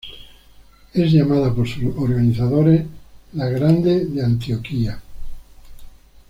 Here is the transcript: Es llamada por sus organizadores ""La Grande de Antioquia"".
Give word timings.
Es 0.95 1.11
llamada 1.11 1.53
por 1.53 1.67
sus 1.67 1.95
organizadores 1.95 2.87
""La 3.33 3.47
Grande 3.49 4.07
de 4.07 4.23
Antioquia"". 4.23 4.99